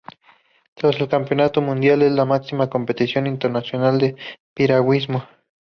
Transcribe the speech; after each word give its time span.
Tras 0.73 0.99
el 0.99 1.07
Campeonato 1.07 1.61
Mundial, 1.61 2.01
es 2.01 2.11
la 2.11 2.25
máxima 2.25 2.71
competición 2.71 3.27
internacional 3.27 3.99
de 3.99 4.15
piragüismo. 4.55 5.27